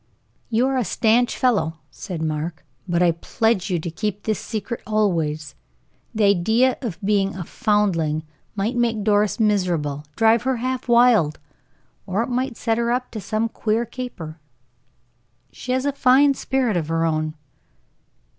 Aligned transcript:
"You 0.49 0.65
are 0.65 0.77
a 0.79 0.83
stanch 0.83 1.37
fellow," 1.37 1.75
said 1.91 2.23
Mark. 2.23 2.65
"But 2.87 3.03
I 3.03 3.11
pledge 3.11 3.69
you 3.69 3.77
to 3.77 3.91
keep 3.91 4.23
this 4.23 4.39
secret 4.39 4.81
always. 4.87 5.53
The 6.15 6.23
idea 6.23 6.75
of 6.81 6.97
being 7.05 7.35
a 7.35 7.43
foundling 7.43 8.23
might 8.55 8.75
make 8.75 9.03
Doris 9.03 9.39
miserable, 9.39 10.03
drive 10.15 10.41
her 10.41 10.57
half 10.57 10.87
wild. 10.87 11.37
Or 12.07 12.23
it 12.23 12.29
might 12.29 12.57
set 12.57 12.79
her 12.79 12.91
up 12.91 13.11
to 13.11 13.21
some 13.21 13.47
queer 13.47 13.85
caper. 13.85 14.39
She 15.51 15.71
has 15.71 15.85
a 15.85 15.91
fine 15.91 16.33
spirit 16.33 16.77
of 16.77 16.87
her 16.87 17.05
own." 17.05 17.35